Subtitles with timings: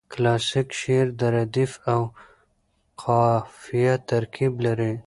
[0.13, 2.01] کلاسیک شعر د ردیف او
[3.01, 4.93] قافیه ترکیب لري.